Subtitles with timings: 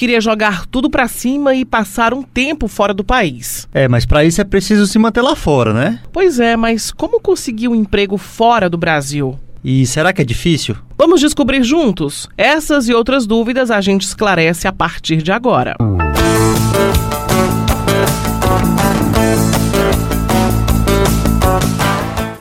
[0.00, 3.68] queria jogar tudo para cima e passar um tempo fora do país.
[3.70, 6.00] É, mas para isso é preciso se manter lá fora, né?
[6.10, 9.38] Pois é, mas como conseguir um emprego fora do Brasil?
[9.62, 10.74] E será que é difícil?
[10.96, 12.30] Vamos descobrir juntos?
[12.34, 15.76] Essas e outras dúvidas a gente esclarece a partir de agora.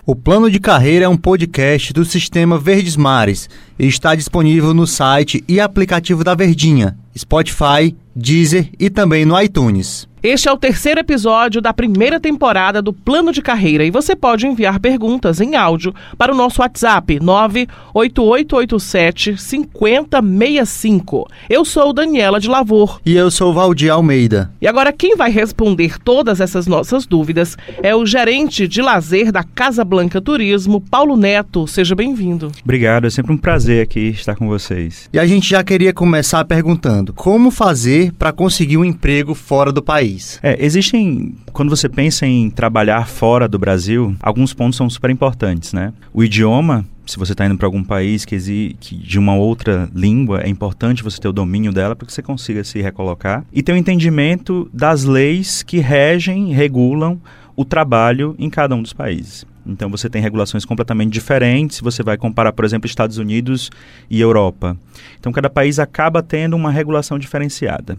[0.06, 3.48] O Plano de Carreira é um podcast do Sistema Verdes Mares
[3.78, 10.08] e está disponível no site e aplicativo da Verdinha, Spotify, Deezer e também no iTunes.
[10.22, 14.46] Este é o terceiro episódio da primeira temporada do Plano de Carreira e você pode
[14.46, 21.26] enviar perguntas em áudio para o nosso WhatsApp 98887 5065.
[21.50, 23.00] Eu sou Daniela de Lavor.
[23.06, 24.52] E eu sou Valdir Almeida.
[24.62, 29.46] E agora quem vai responder todas essas nossas dúvidas é o gerente de lazer da
[29.46, 31.66] Casa Blanca Turismo, Paulo Neto.
[31.66, 32.52] Seja bem-vindo.
[32.62, 35.10] Obrigado, é sempre um prazer aqui estar com vocês.
[35.14, 39.82] E a gente já queria começar perguntando: como fazer para conseguir um emprego fora do
[39.82, 40.40] país?
[40.42, 45.74] É, existem, quando você pensa em trabalhar fora do Brasil, alguns pontos são super importantes,
[45.74, 45.94] né?
[46.14, 50.42] O idioma, se você está indo para algum país que, que, de uma outra língua,
[50.42, 53.44] é importante você ter o domínio dela para que você consiga se recolocar.
[53.52, 57.20] E ter o um entendimento das leis que regem, regulam
[57.56, 59.46] o trabalho em cada um dos países.
[59.70, 61.78] Então você tem regulações completamente diferentes.
[61.78, 63.70] Se você vai comparar, por exemplo, Estados Unidos
[64.10, 64.78] e Europa.
[65.20, 67.98] Então cada país acaba tendo uma regulação diferenciada.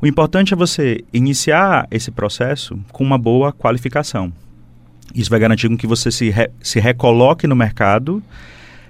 [0.00, 4.32] O importante é você iniciar esse processo com uma boa qualificação.
[5.14, 8.22] Isso vai garantir que você se, re, se recoloque no mercado,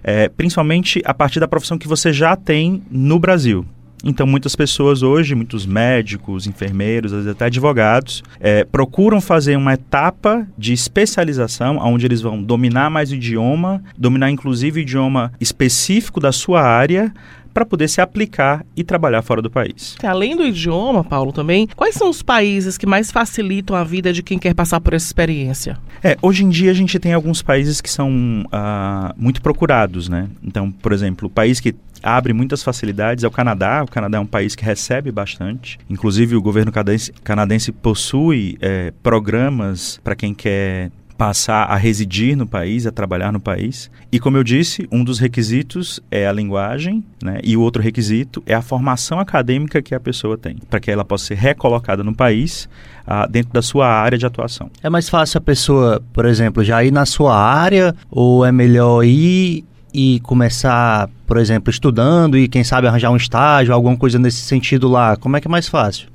[0.03, 3.67] é, principalmente a partir da profissão que você já tem no Brasil.
[4.05, 9.73] Então, muitas pessoas hoje, muitos médicos, enfermeiros, às vezes até advogados, é, procuram fazer uma
[9.73, 16.21] etapa de especialização, onde eles vão dominar mais o idioma, dominar inclusive o idioma específico
[16.21, 17.13] da sua área,
[17.55, 19.97] para poder se aplicar e trabalhar fora do país.
[20.03, 24.23] Além do idioma, Paulo, também, quais são os países que mais facilitam a vida de
[24.23, 25.79] quem quer passar por essa experiência?
[26.03, 30.29] É, hoje em dia a gente tem alguns países que são uh, muito procurados, né?
[30.43, 33.83] Então, por exemplo, o país que abre muitas facilidades é o Canadá.
[33.83, 35.79] O Canadá é um país que recebe bastante.
[35.89, 42.47] Inclusive, o governo canadense, canadense possui é, programas para quem quer passar a residir no
[42.47, 43.91] país, a trabalhar no país.
[44.11, 47.41] E como eu disse, um dos requisitos é a linguagem, né?
[47.43, 51.05] E o outro requisito é a formação acadêmica que a pessoa tem, para que ela
[51.05, 52.69] possa ser recolocada no país
[53.07, 54.71] ah, dentro da sua área de atuação.
[54.83, 59.05] É mais fácil a pessoa, por exemplo, já ir na sua área ou é melhor
[59.05, 64.41] ir e começar, por exemplo, estudando e quem sabe arranjar um estágio, alguma coisa nesse
[64.41, 65.17] sentido lá?
[65.17, 66.09] Como é que é mais fácil?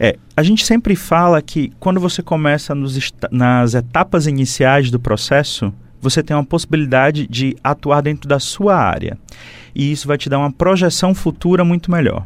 [0.00, 5.72] É, a gente sempre fala que quando você começa nos, nas etapas iniciais do processo,
[6.00, 9.18] você tem uma possibilidade de atuar dentro da sua área.
[9.74, 12.24] E isso vai te dar uma projeção futura muito melhor.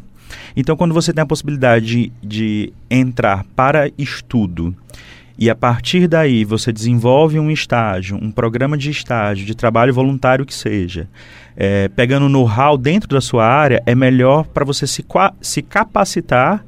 [0.56, 4.74] Então, quando você tem a possibilidade de, de entrar para estudo
[5.38, 10.46] e a partir daí você desenvolve um estágio, um programa de estágio, de trabalho voluntário
[10.46, 11.08] que seja,
[11.56, 15.04] é, pegando know-how dentro da sua área, é melhor para você se,
[15.40, 16.64] se capacitar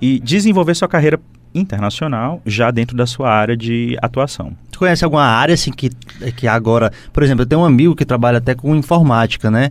[0.00, 1.20] e desenvolver sua carreira
[1.54, 4.52] internacional já dentro da sua área de atuação.
[4.70, 5.90] Tu conhece alguma área assim que,
[6.36, 9.70] que agora, por exemplo, eu tenho um amigo que trabalha até com informática, né?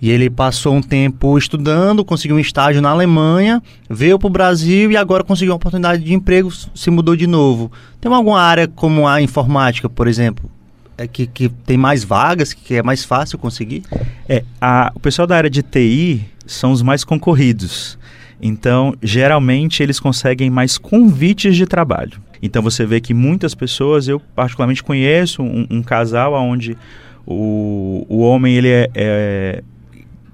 [0.00, 4.92] E ele passou um tempo estudando, conseguiu um estágio na Alemanha, veio para o Brasil
[4.92, 7.70] e agora conseguiu uma oportunidade de emprego, se mudou de novo.
[8.00, 10.48] Tem alguma área como a informática, por exemplo,
[10.96, 13.82] é que, que tem mais vagas, que é mais fácil conseguir?
[14.28, 17.98] É, a, o pessoal da área de TI são os mais concorridos.
[18.40, 22.20] Então, geralmente, eles conseguem mais convites de trabalho.
[22.42, 26.76] Então, você vê que muitas pessoas, eu particularmente conheço um, um casal onde
[27.26, 29.62] o, o homem ele é, é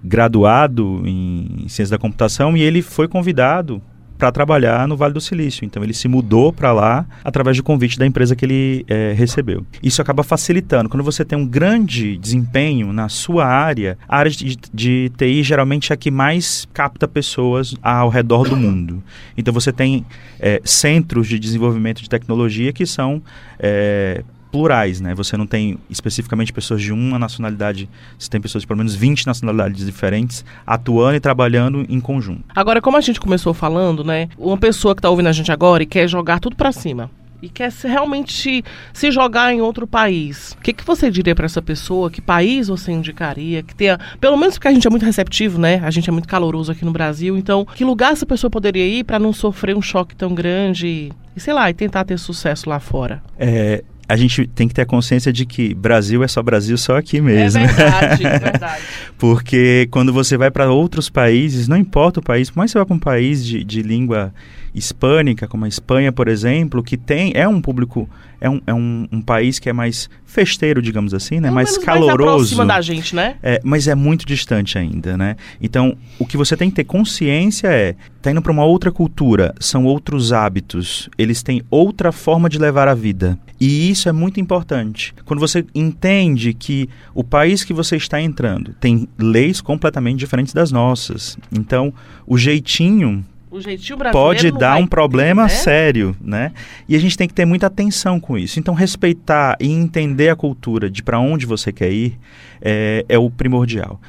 [0.03, 3.81] graduado em ciência da computação e ele foi convidado
[4.17, 5.65] para trabalhar no Vale do Silício.
[5.65, 9.67] Então ele se mudou para lá através do convite da empresa que ele é, recebeu.
[9.83, 10.89] Isso acaba facilitando.
[10.89, 15.93] Quando você tem um grande desempenho na sua área, a área de, de TI geralmente
[15.93, 19.03] é a que mais capta pessoas ao redor do mundo.
[19.37, 20.05] Então você tem
[20.39, 23.23] é, centros de desenvolvimento de tecnologia que são
[23.59, 24.23] é,
[24.55, 25.17] plurais, né?
[25.17, 29.27] Você não tem especificamente pessoas de uma nacionalidade, você tem pessoas de pelo menos 20
[29.27, 32.45] nacionalidades diferentes atuando e trabalhando em conjunto.
[32.55, 34.29] Agora, como a gente começou falando, né?
[34.39, 37.11] Uma pessoa que está ouvindo a gente agora e quer jogar tudo para cima
[37.43, 41.47] e quer se, realmente se jogar em outro país, o que, que você diria para
[41.47, 42.09] essa pessoa?
[42.09, 43.61] Que país você indicaria?
[43.61, 45.81] Que tenha, pelo menos porque a gente é muito receptivo, né?
[45.83, 47.37] A gente é muito caloroso aqui no Brasil.
[47.37, 51.41] Então, que lugar essa pessoa poderia ir para não sofrer um choque tão grande e
[51.41, 53.21] sei lá, e tentar ter sucesso lá fora?
[53.37, 56.97] É, a gente tem que ter a consciência de que Brasil é só Brasil só
[56.97, 57.61] aqui mesmo.
[57.61, 58.83] É verdade, é verdade.
[59.19, 62.79] Porque quando você vai para outros países, não importa o país, por mais que você
[62.79, 64.33] vá para um país de, de língua
[64.75, 68.09] hispânica, como a Espanha, por exemplo, que tem é um público
[68.45, 71.51] é um, é um, um país que é mais festeiro, digamos assim, né?
[71.51, 72.55] Mais caloroso.
[72.59, 73.37] Mais da gente, né?
[73.43, 75.37] É, mas é muito distante ainda, né?
[75.63, 79.55] Então, o que você tem que ter consciência é, tá indo para uma outra cultura,
[79.59, 83.39] são outros hábitos, eles têm outra forma de levar a vida.
[83.59, 85.15] E isso é muito importante.
[85.25, 90.71] Quando você entende que o país que você está entrando tem leis completamente diferentes das
[90.71, 91.39] nossas.
[91.51, 91.95] Então,
[92.27, 95.49] o jeitinho o jeitinho brasileiro pode dar um problema né?
[95.49, 96.53] sério, né?
[96.89, 98.59] E a gente tem que ter muita atenção com isso.
[98.59, 102.19] Então, respeitar e entender a cultura de para onde você quer ir
[102.61, 104.01] é, é o primordial.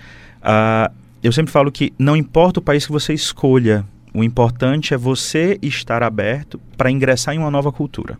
[0.41, 0.91] Ah,
[1.23, 5.59] eu sempre falo que não importa o país que você escolha, o importante é você
[5.61, 8.17] estar aberto para ingressar em uma nova cultura.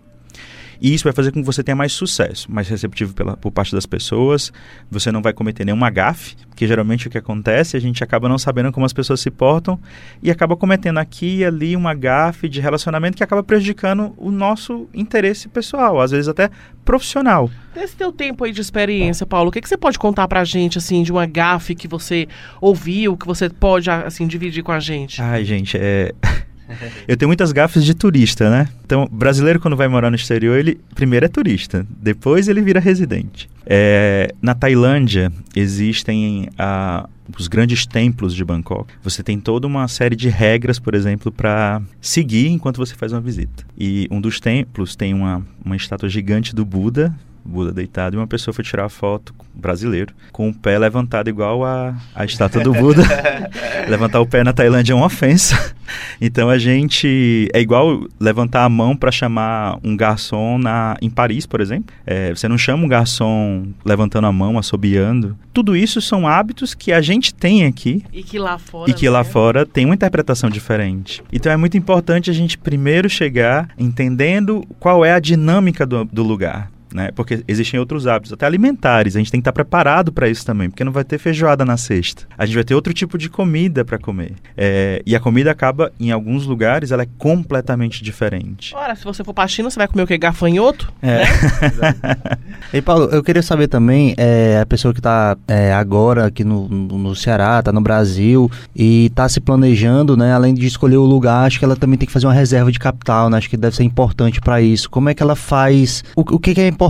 [0.81, 3.73] E isso vai fazer com que você tenha mais sucesso, mais receptivo pela, por parte
[3.73, 4.51] das pessoas.
[4.89, 8.37] Você não vai cometer nenhuma gafe, porque geralmente o que acontece, a gente acaba não
[8.37, 9.79] sabendo como as pessoas se portam
[10.21, 14.87] e acaba cometendo aqui e ali uma gafe de relacionamento que acaba prejudicando o nosso
[14.93, 16.49] interesse pessoal, às vezes até
[16.83, 17.49] profissional.
[17.75, 20.77] Nesse teu tempo aí de experiência, Paulo, o que, que você pode contar pra gente,
[20.77, 22.27] assim, de uma gafe que você
[22.61, 25.21] ouviu, que você pode, assim, dividir com a gente?
[25.21, 26.13] Ai, gente, é.
[27.07, 28.67] Eu tenho muitas gafes de turista, né?
[28.85, 33.49] Então, brasileiro quando vai morar no exterior, ele primeiro é turista, depois ele vira residente.
[33.65, 38.93] É, na Tailândia existem ah, os grandes templos de Bangkok.
[39.03, 43.21] Você tem toda uma série de regras, por exemplo, para seguir enquanto você faz uma
[43.21, 43.65] visita.
[43.77, 48.27] E um dos templos tem uma, uma estátua gigante do Buda, Buda deitado, e uma
[48.27, 52.73] pessoa foi tirar a foto, brasileiro, com o pé levantado igual a, a estátua do
[52.73, 53.03] Buda.
[53.87, 55.75] levantar o pé na Tailândia é uma ofensa.
[56.19, 57.47] Então a gente.
[57.53, 61.93] É igual levantar a mão para chamar um garçom na, em Paris, por exemplo.
[62.05, 65.37] É, você não chama um garçom levantando a mão, assobiando.
[65.53, 68.89] Tudo isso são hábitos que a gente tem aqui E que lá fora.
[68.89, 69.29] e que lá né?
[69.29, 71.23] fora tem uma interpretação diferente.
[71.31, 76.23] Então é muito importante a gente primeiro chegar entendendo qual é a dinâmica do, do
[76.23, 76.71] lugar.
[76.95, 77.11] Né?
[77.11, 79.17] Porque existem outros hábitos, até alimentares.
[79.17, 81.75] A gente tem que estar preparado para isso também, porque não vai ter feijoada na
[81.75, 82.23] sexta.
[82.37, 84.31] A gente vai ter outro tipo de comida para comer.
[84.55, 88.73] É, e a comida acaba, em alguns lugares, ela é completamente diferente.
[88.73, 90.17] Ora, se você for pra China, você vai comer o quê?
[90.17, 90.91] Gafanhoto?
[91.01, 91.23] É.
[92.73, 95.37] E Paulo, eu queria saber também, é, a pessoa que está
[95.77, 100.33] agora aqui no, no, no Ceará, está no Brasil e está se planejando, né?
[100.33, 102.79] Além de escolher o lugar, acho que ela também tem que fazer uma reserva de
[102.79, 103.37] capital, né?
[103.37, 104.89] Acho que deve ser importante para isso.
[104.89, 106.03] Como é que ela faz?
[106.15, 106.84] O, o que, que é importante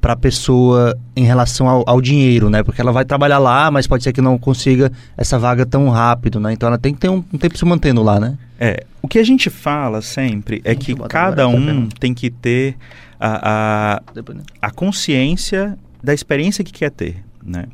[0.00, 2.62] para a pessoa em relação ao, ao dinheiro, né?
[2.62, 6.38] Porque ela vai trabalhar lá, mas pode ser que não consiga essa vaga tão rápido,
[6.38, 6.52] né?
[6.52, 8.36] Então ela tem que ter um, um tempo se mantendo lá, né?
[8.58, 11.96] É, o que a gente fala sempre é que cada um pergunta.
[11.98, 12.76] tem que ter
[13.20, 14.42] a, a, né?
[14.60, 17.66] a consciência da experiência que quer ter, né?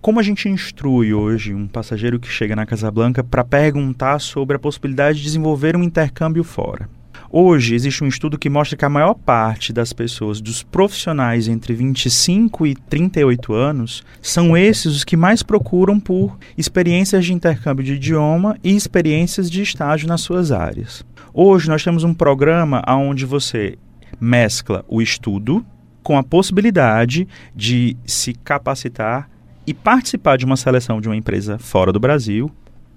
[0.00, 4.56] Como a gente instrui hoje um passageiro que chega na Casa Blanca para perguntar sobre
[4.56, 6.88] a possibilidade de desenvolver um intercâmbio fora?
[7.30, 11.74] Hoje existe um estudo que mostra que a maior parte das pessoas, dos profissionais entre
[11.74, 17.94] 25 e 38 anos, são esses os que mais procuram por experiências de intercâmbio de
[17.94, 21.04] idioma e experiências de estágio nas suas áreas.
[21.34, 23.76] Hoje nós temos um programa onde você
[24.18, 25.62] mescla o estudo
[26.02, 29.28] com a possibilidade de se capacitar
[29.66, 32.50] e participar de uma seleção de uma empresa fora do Brasil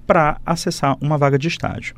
[0.06, 1.95] para acessar uma vaga de estágio.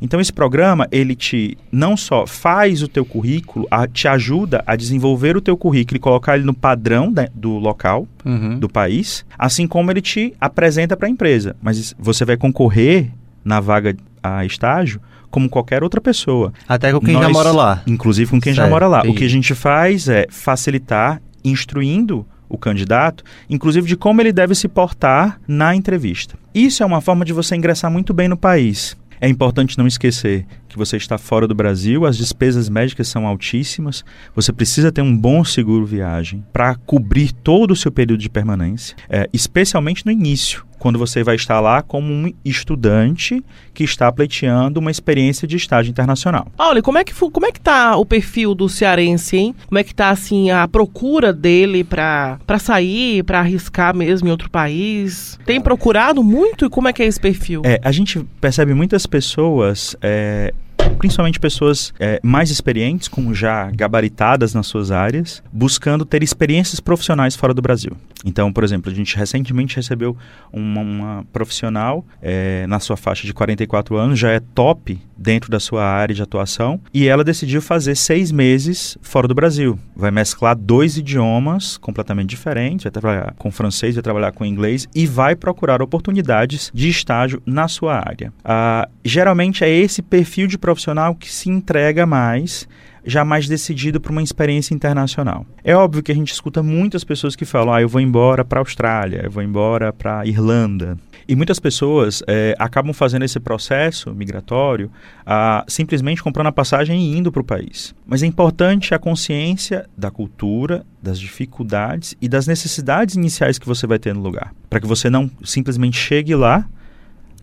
[0.00, 4.76] Então esse programa ele te não só faz o teu currículo, a- te ajuda a
[4.76, 8.58] desenvolver o teu currículo e colocar ele no padrão da- do local, Uhum.
[8.58, 11.56] do país, assim como ele te apresenta para a empresa.
[11.60, 13.10] Mas você vai concorrer
[13.44, 15.00] na vaga a estágio
[15.30, 16.52] como qualquer outra pessoa.
[16.68, 17.82] Até com quem já Nós- mora lá.
[17.86, 19.02] Inclusive com quem já Certo, mora lá.
[19.06, 24.54] O que a gente faz é facilitar, instruindo o candidato, inclusive de como ele deve
[24.54, 26.36] se portar na entrevista.
[26.54, 28.96] Isso é uma forma de você ingressar muito bem no país.
[29.20, 34.04] É importante não esquecer que você está fora do Brasil, as despesas médicas são altíssimas,
[34.34, 38.96] você precisa ter um bom seguro viagem para cobrir todo o seu período de permanência,
[39.08, 43.42] é, especialmente no início, quando você vai estar lá como um estudante
[43.74, 46.50] que está pleiteando uma experiência de estágio internacional.
[46.76, 49.54] E como é que como é que tá o perfil do cearense, hein?
[49.66, 54.30] Como é que tá assim a procura dele pra, pra sair, pra arriscar mesmo em
[54.30, 55.38] outro país?
[55.44, 57.62] Tem procurado muito e como é que é esse perfil?
[57.64, 60.54] É, a gente percebe muitas pessoas é,
[60.98, 67.36] principalmente pessoas é, mais experientes, como já gabaritadas nas suas áreas, buscando ter experiências profissionais
[67.36, 67.96] fora do Brasil.
[68.24, 70.16] Então, por exemplo, a gente recentemente recebeu
[70.52, 75.60] uma, uma profissional é, na sua faixa de 44 anos, já é top dentro da
[75.60, 79.78] sua área de atuação, e ela decidiu fazer seis meses fora do Brasil.
[79.94, 85.06] Vai mesclar dois idiomas completamente diferentes, vai trabalhar com francês, vai trabalhar com inglês e
[85.06, 88.32] vai procurar oportunidades de estágio na sua área.
[88.44, 92.68] Ah, geralmente é esse perfil de profissional que se entrega mais
[93.06, 95.46] já mais decidido para uma experiência internacional.
[95.64, 98.60] É óbvio que a gente escuta muitas pessoas que falam: ah, eu vou embora para
[98.60, 100.98] a Austrália, eu vou embora para a Irlanda.
[101.26, 104.90] E muitas pessoas é, acabam fazendo esse processo migratório
[105.24, 107.94] ah, simplesmente comprando a passagem e indo para o país.
[108.06, 113.86] Mas é importante a consciência da cultura, das dificuldades e das necessidades iniciais que você
[113.86, 114.54] vai ter no lugar.
[114.68, 116.66] Para que você não simplesmente chegue lá,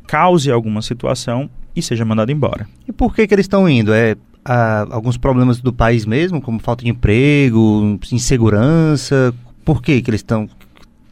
[0.08, 2.68] cause alguma situação e seja mandado embora.
[2.88, 3.94] E por que, que eles estão indo?
[3.94, 9.34] É ah, alguns problemas do país mesmo, como falta de emprego, insegurança?
[9.64, 10.48] Por que, que eles estão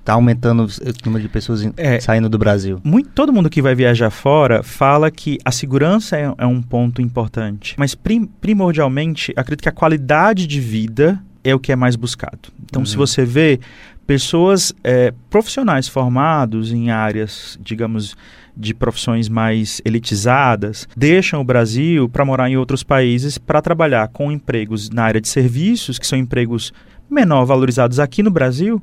[0.04, 2.80] está aumentando o número de pessoas é, saindo do Brasil.
[2.84, 7.02] Muito, todo mundo que vai viajar fora fala que a segurança é, é um ponto
[7.02, 11.96] importante, mas prim, primordialmente acredito que a qualidade de vida é o que é mais
[11.96, 12.50] buscado.
[12.66, 12.86] Então, uhum.
[12.86, 13.60] se você vê
[14.06, 18.16] pessoas é, profissionais formados em áreas, digamos,
[18.56, 24.32] de profissões mais elitizadas, deixam o Brasil para morar em outros países para trabalhar com
[24.32, 26.72] empregos na área de serviços, que são empregos
[27.10, 28.82] menor valorizados aqui no Brasil,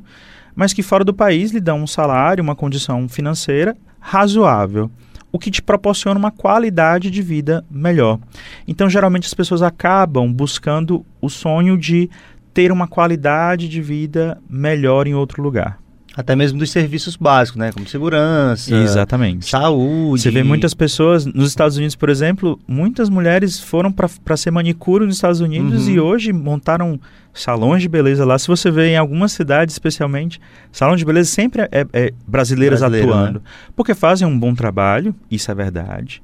[0.54, 4.90] mas que fora do país lhe dão um salário, uma condição financeira razoável,
[5.32, 8.18] o que te proporciona uma qualidade de vida melhor.
[8.66, 12.10] Então, geralmente as pessoas acabam buscando o sonho de
[12.52, 15.78] ter uma qualidade de vida melhor em outro lugar.
[16.16, 17.70] Até mesmo dos serviços básicos, né?
[17.70, 19.48] Como segurança, Exatamente.
[19.48, 20.22] saúde.
[20.22, 25.06] Você vê muitas pessoas, nos Estados Unidos, por exemplo, muitas mulheres foram para ser manicure
[25.06, 25.94] nos Estados Unidos uhum.
[25.94, 26.98] e hoje montaram
[27.32, 28.36] salões de beleza lá.
[28.38, 30.40] Se você vê em algumas cidades, especialmente,
[30.72, 33.38] salão de beleza sempre é, é brasileiras Brasileiro, atuando.
[33.38, 33.44] Né?
[33.76, 36.20] Porque fazem um bom trabalho, isso é verdade.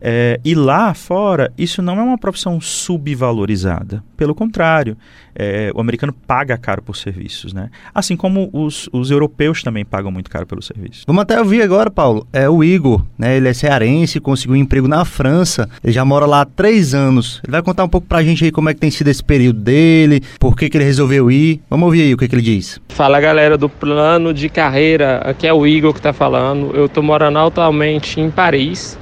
[0.00, 4.02] É, e lá fora, isso não é uma profissão subvalorizada.
[4.16, 4.96] Pelo contrário,
[5.34, 7.70] é, o americano paga caro por serviços, né?
[7.94, 11.04] Assim como os, os europeus também pagam muito caro pelos serviços.
[11.06, 12.26] Vamos até ouvir agora, Paulo.
[12.32, 13.36] É o Igor, né?
[13.36, 15.68] Ele é cearense, conseguiu um emprego na França.
[15.82, 17.40] Ele já mora lá há três anos.
[17.44, 19.60] Ele vai contar um pouco pra gente aí como é que tem sido esse período
[19.60, 21.60] dele, por que, que ele resolveu ir.
[21.70, 22.80] Vamos ouvir aí o que, que ele diz.
[22.88, 25.18] Fala galera do plano de carreira.
[25.18, 26.74] Aqui é o Igor que tá falando.
[26.74, 28.98] Eu tô morando atualmente em Paris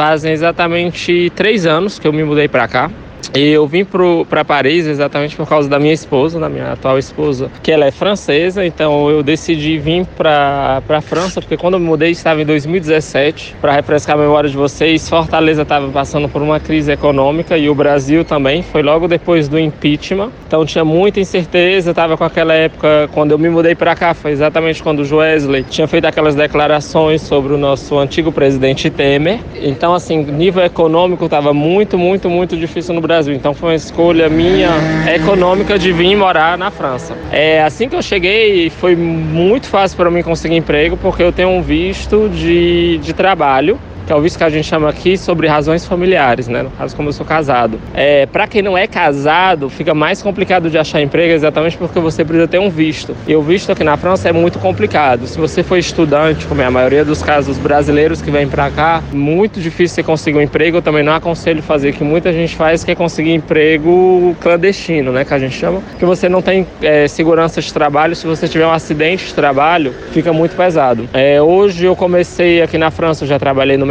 [0.00, 2.90] fazem exatamente três anos que eu me mudei para cá.
[3.32, 7.70] Eu vim para Paris exatamente por causa da minha esposa, da minha atual esposa, que
[7.70, 12.10] ela é francesa, então eu decidi vir para a França, porque quando eu me mudei
[12.10, 13.56] estava em 2017.
[13.60, 17.74] Para refrescar a memória de vocês, Fortaleza estava passando por uma crise econômica e o
[17.74, 20.30] Brasil também, foi logo depois do impeachment.
[20.46, 24.32] Então tinha muita incerteza, estava com aquela época, quando eu me mudei para cá, foi
[24.32, 29.38] exatamente quando o Joesley tinha feito aquelas declarações sobre o nosso antigo presidente Temer.
[29.62, 33.34] Então, assim, nível econômico estava muito, muito, muito difícil no Brasil Brasil.
[33.34, 34.70] Então foi uma escolha minha
[35.12, 37.16] econômica de vir morar na França.
[37.32, 41.48] É, assim que eu cheguei, foi muito fácil para mim conseguir emprego, porque eu tenho
[41.48, 45.46] um visto de, de trabalho que é o visto que a gente chama aqui sobre
[45.46, 46.64] razões familiares, né?
[46.64, 47.78] No caso, como eu sou casado.
[47.94, 52.24] É, para quem não é casado, fica mais complicado de achar emprego exatamente porque você
[52.24, 53.16] precisa ter um visto.
[53.24, 55.28] E o visto aqui na França é muito complicado.
[55.28, 59.00] Se você for estudante, como é a maioria dos casos brasileiros que vêm para cá,
[59.12, 60.78] muito difícil você conseguir um emprego.
[60.78, 65.12] Eu também não aconselho fazer o que muita gente faz, que é conseguir emprego clandestino,
[65.12, 65.24] né?
[65.24, 65.80] Que a gente chama.
[66.00, 68.16] Que você não tem é, segurança de trabalho.
[68.16, 71.08] Se você tiver um acidente de trabalho, fica muito pesado.
[71.12, 73.86] É, hoje eu comecei aqui na França, eu já trabalhei no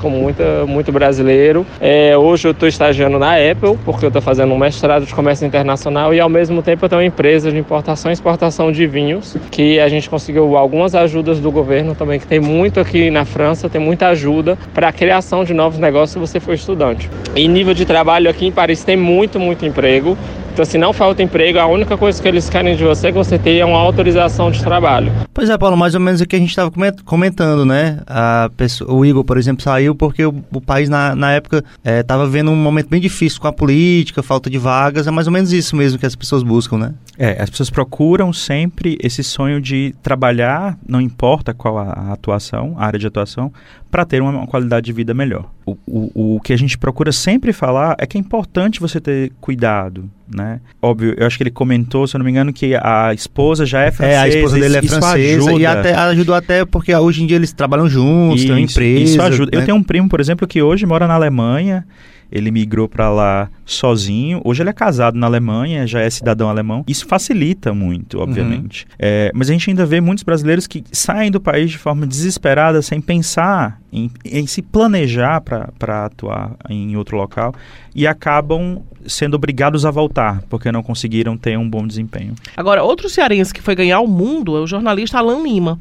[0.00, 1.66] como muita, muito brasileiro.
[1.80, 5.46] É, hoje eu estou estagiando na Apple, porque eu estou fazendo um mestrado de comércio
[5.46, 9.36] internacional e ao mesmo tempo eu tenho uma empresa de importação e exportação de vinhos,
[9.50, 13.68] que a gente conseguiu algumas ajudas do governo também, que tem muito aqui na França,
[13.68, 17.08] tem muita ajuda para a criação de novos negócios se você for estudante.
[17.34, 20.16] E nível de trabalho aqui em Paris tem muito, muito emprego.
[20.52, 23.16] Então, se não falta emprego, a única coisa que eles querem de você é que
[23.16, 25.10] você tenha uma autorização de trabalho.
[25.32, 26.70] Pois é, Paulo, mais ou menos o que a gente estava
[27.06, 28.00] comentando, né?
[28.06, 32.24] A pessoa, o Igor, por exemplo, saiu porque o, o país, na, na época, estava
[32.24, 35.06] é, vivendo um momento bem difícil com a política, falta de vagas.
[35.06, 36.92] É mais ou menos isso mesmo que as pessoas buscam, né?
[37.16, 42.74] É, as pessoas procuram sempre esse sonho de trabalhar, não importa qual a, a atuação,
[42.76, 43.50] a área de atuação,
[43.92, 45.44] para ter uma, qualidade de vida melhor.
[45.66, 49.30] O, o, o que a gente procura sempre falar é que é importante você ter
[49.38, 50.60] cuidado, né?
[50.80, 53.82] Óbvio, eu acho que ele comentou, se eu não me engano, que a esposa já
[53.82, 54.18] é francesa.
[54.18, 55.60] É, a esposa dele é francesa ajuda.
[55.60, 59.02] e até, ajudou até porque hoje em dia eles trabalham juntos, isso, têm uma empresa.
[59.04, 59.50] Isso ajuda.
[59.54, 59.62] Né?
[59.62, 61.84] Eu tenho um primo, por exemplo, que hoje mora na Alemanha
[62.32, 64.40] ele migrou para lá sozinho.
[64.44, 66.82] Hoje ele é casado na Alemanha, já é cidadão alemão.
[66.88, 68.86] Isso facilita muito, obviamente.
[68.90, 68.96] Uhum.
[68.98, 72.80] É, mas a gente ainda vê muitos brasileiros que saem do país de forma desesperada,
[72.80, 77.54] sem pensar em, em se planejar para atuar em outro local
[77.94, 82.34] e acabam sendo obrigados a voltar, porque não conseguiram ter um bom desempenho.
[82.56, 85.78] Agora, outro cearense que foi ganhar o mundo é o jornalista Alan Lima.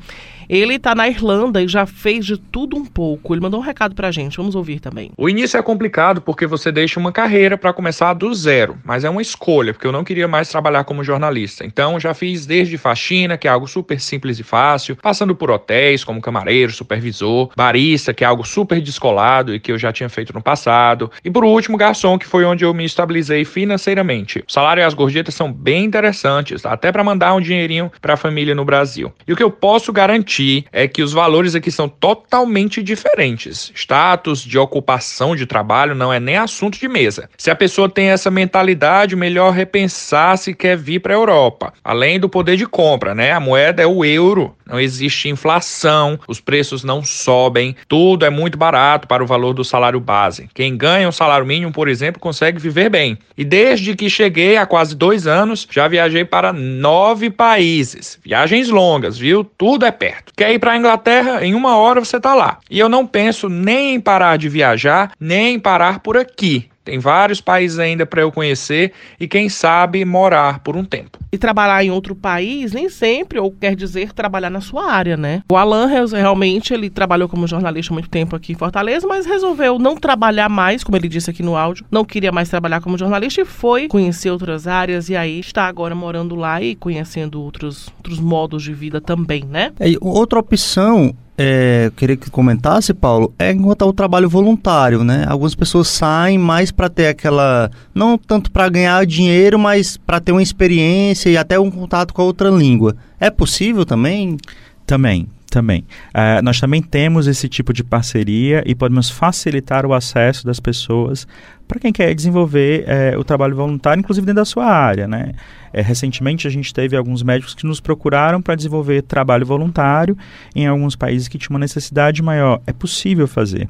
[0.51, 3.33] Ele está na Irlanda e já fez de tudo um pouco.
[3.33, 5.13] Ele mandou um recado para a gente, vamos ouvir também.
[5.17, 9.09] O início é complicado porque você deixa uma carreira para começar do zero, mas é
[9.09, 11.65] uma escolha, porque eu não queria mais trabalhar como jornalista.
[11.65, 16.03] Então já fiz desde faxina, que é algo super simples e fácil, passando por hotéis
[16.03, 20.33] como camareiro, supervisor, barista, que é algo super descolado e que eu já tinha feito
[20.33, 24.39] no passado, e por último garçom, que foi onde eu me estabilizei financeiramente.
[24.39, 28.17] O salário e as gorjetas são bem interessantes, até para mandar um dinheirinho para a
[28.17, 29.13] família no Brasil.
[29.25, 33.71] E o que eu posso garantir aqui é que os valores aqui são totalmente diferentes.
[33.75, 37.29] Status de ocupação de trabalho não é nem assunto de mesa.
[37.37, 41.73] Se a pessoa tem essa mentalidade, melhor repensar se quer vir para a Europa.
[41.83, 43.31] Além do poder de compra, né?
[43.31, 48.57] A moeda é o euro, não existe inflação, os preços não sobem, tudo é muito
[48.57, 50.49] barato para o valor do salário base.
[50.53, 53.17] Quem ganha um salário mínimo, por exemplo, consegue viver bem.
[53.37, 58.19] E desde que cheguei há quase dois anos, já viajei para nove países.
[58.23, 59.43] Viagens longas, viu?
[59.43, 60.20] Tudo é perto.
[60.35, 61.45] Quer ir para a Inglaterra?
[61.45, 62.59] Em uma hora você está lá.
[62.69, 66.70] E eu não penso nem em parar de viajar, nem em parar por aqui.
[66.83, 71.19] Tem vários países ainda para eu conhecer e quem sabe morar por um tempo.
[71.31, 75.43] E trabalhar em outro país nem sempre, ou quer dizer trabalhar na sua área, né?
[75.51, 79.77] O Alan realmente ele trabalhou como jornalista há muito tempo aqui em Fortaleza, mas resolveu
[79.77, 83.41] não trabalhar mais, como ele disse aqui no áudio, não queria mais trabalhar como jornalista
[83.41, 88.19] e foi conhecer outras áreas e aí está agora morando lá e conhecendo outros, outros
[88.19, 89.71] modos de vida também, né?
[89.79, 95.25] É, outra opção é, queria que comentasse, Paulo, é enquanto o trabalho voluntário, né?
[95.27, 100.31] Algumas pessoas saem mais para ter aquela, não tanto para ganhar dinheiro, mas para ter
[100.31, 102.95] uma experiência e até um contato com a outra língua.
[103.19, 104.37] É possível também?
[104.85, 105.81] Também, também.
[106.09, 111.27] Uh, nós também temos esse tipo de parceria e podemos facilitar o acesso das pessoas
[111.67, 115.07] para quem quer desenvolver uh, o trabalho voluntário, inclusive dentro da sua área.
[115.07, 115.33] Né?
[115.73, 120.17] Uh, recentemente, a gente teve alguns médicos que nos procuraram para desenvolver trabalho voluntário
[120.55, 122.61] em alguns países que tinham uma necessidade maior.
[122.65, 123.69] É possível fazer.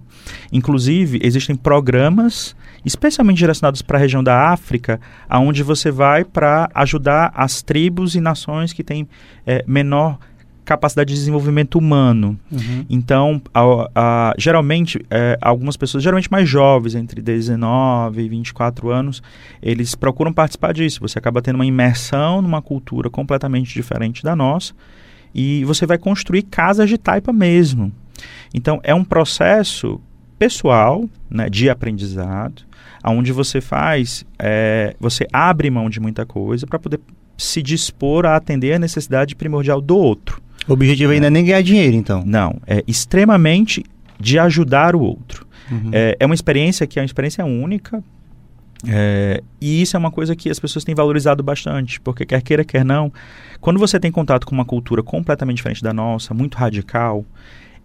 [0.53, 7.31] Inclusive, existem programas especialmente direcionados para a região da África, aonde você vai para ajudar
[7.35, 9.07] as tribos e nações que têm
[9.67, 10.17] menor
[10.63, 12.39] capacidade de desenvolvimento humano.
[12.51, 12.85] Uhum.
[12.89, 19.21] Então, a, a, geralmente, é, algumas pessoas, geralmente mais jovens, entre 19 e 24 anos,
[19.61, 20.99] eles procuram participar disso.
[21.01, 24.73] Você acaba tendo uma imersão numa cultura completamente diferente da nossa
[25.33, 27.91] e você vai construir casas de taipa mesmo.
[28.53, 29.99] Então, é um processo
[30.37, 32.63] pessoal, né, de aprendizado,
[33.03, 36.99] onde você faz, é, você abre mão de muita coisa para poder
[37.37, 40.41] se dispor a atender a necessidade primordial do outro.
[40.67, 42.23] O objetivo ainda é nem ganhar dinheiro, então.
[42.25, 43.83] Não, é extremamente
[44.19, 45.47] de ajudar o outro.
[45.71, 45.89] Uhum.
[45.91, 48.03] É, é uma experiência que é uma experiência única,
[48.87, 52.63] é, e isso é uma coisa que as pessoas têm valorizado bastante, porque quer queira,
[52.63, 53.11] quer não,
[53.59, 57.25] quando você tem contato com uma cultura completamente diferente da nossa, muito radical,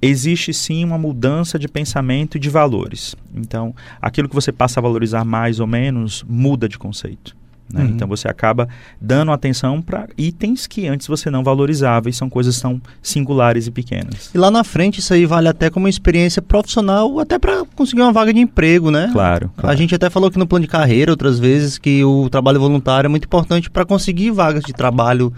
[0.01, 3.15] existe sim uma mudança de pensamento e de valores.
[3.35, 7.37] Então, aquilo que você passa a valorizar mais ou menos muda de conceito.
[7.73, 7.83] Né?
[7.83, 7.89] Uhum.
[7.89, 8.69] Então você acaba
[9.01, 13.71] dando atenção para itens que antes você não valorizava e são coisas tão singulares e
[13.71, 14.31] pequenas.
[14.33, 18.13] E lá na frente isso aí vale até como experiência profissional, até para conseguir uma
[18.13, 19.11] vaga de emprego, né?
[19.13, 22.31] Claro, claro, A gente até falou aqui no plano de carreira outras vezes que o
[22.31, 25.33] trabalho voluntário é muito importante para conseguir vagas de trabalho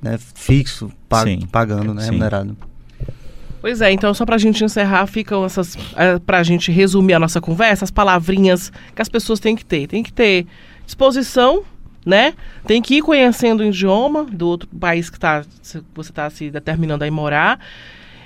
[0.00, 2.10] né, fixo, pag sim, pagando, né, sim.
[2.12, 2.56] remunerado.
[3.60, 5.76] Pois é, então só para a gente encerrar, ficam essas.
[5.96, 9.64] É, para a gente resumir a nossa conversa, as palavrinhas que as pessoas têm que
[9.64, 9.86] ter.
[9.86, 10.46] Tem que ter
[10.84, 11.62] disposição
[12.04, 12.34] né?
[12.66, 17.04] Tem que ir conhecendo o idioma do outro país que tá, você está se determinando
[17.04, 17.58] a ir morar.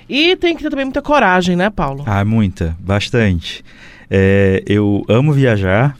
[0.08, 2.02] E tem que ter também muita coragem, né, Paulo?
[2.06, 3.62] Ah, muita, bastante.
[4.10, 5.96] É, eu amo viajar.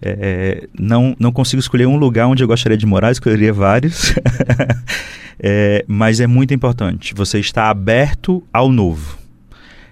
[0.00, 4.14] É, não, não consigo escolher um lugar onde eu gostaria de morar, escolheria vários.
[5.38, 7.14] é, mas é muito importante.
[7.14, 9.18] Você está aberto ao novo.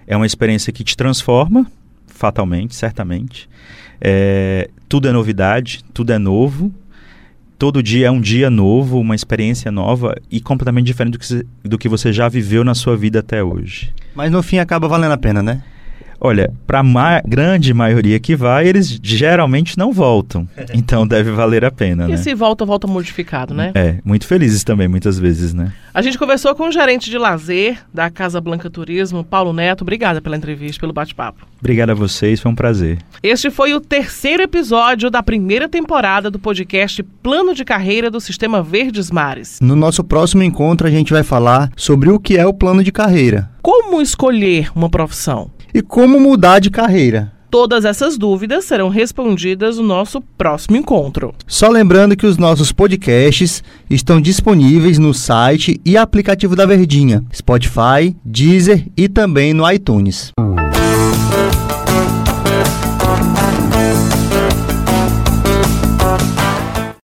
[0.07, 1.65] É uma experiência que te transforma,
[2.07, 3.47] fatalmente, certamente.
[4.01, 6.73] É, tudo é novidade, tudo é novo
[7.61, 11.77] todo dia é um dia novo, uma experiência nova e completamente diferente do que, do
[11.77, 13.93] que você já viveu na sua vida até hoje.
[14.15, 15.61] Mas no fim acaba valendo a pena, né?
[16.23, 20.47] Olha, para a ma grande maioria que vai, eles geralmente não voltam.
[20.73, 22.17] Então deve valer a pena, E né?
[22.17, 23.71] se volta, volta modificado, né?
[23.73, 25.73] É, muito felizes também, muitas vezes, né?
[25.93, 29.81] A gente conversou com o gerente de lazer da Casa Blanca Turismo, Paulo Neto.
[29.81, 31.45] Obrigada pela entrevista, pelo bate-papo.
[31.59, 32.99] Obrigado a vocês, foi um prazer.
[33.21, 38.63] Este foi o terceiro episódio da primeira temporada do podcast Plano de Carreira do Sistema
[38.63, 39.59] Verdes Mares.
[39.61, 42.91] No nosso próximo encontro, a gente vai falar sobre o que é o plano de
[42.91, 45.49] carreira Como escolher uma profissão?
[45.73, 47.31] E como mudar de carreira.
[47.49, 51.33] Todas essas dúvidas serão respondidas no nosso próximo encontro.
[51.45, 58.15] Só lembrando que os nossos podcasts estão disponíveis no site e aplicativo da Verdinha, Spotify,
[58.23, 60.31] Deezer e também no iTunes.